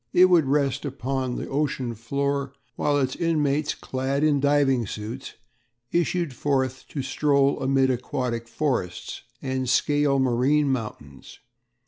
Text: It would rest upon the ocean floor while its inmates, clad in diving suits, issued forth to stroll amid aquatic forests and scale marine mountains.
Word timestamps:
It 0.13 0.31
would 0.31 0.45
rest 0.47 0.83
upon 0.83 1.35
the 1.35 1.47
ocean 1.47 1.93
floor 1.93 2.53
while 2.75 2.97
its 2.97 3.15
inmates, 3.15 3.75
clad 3.75 4.23
in 4.23 4.39
diving 4.39 4.87
suits, 4.87 5.35
issued 5.91 6.33
forth 6.33 6.85
to 6.87 7.03
stroll 7.03 7.61
amid 7.61 7.91
aquatic 7.91 8.47
forests 8.47 9.21
and 9.43 9.69
scale 9.69 10.17
marine 10.17 10.71
mountains. 10.71 11.37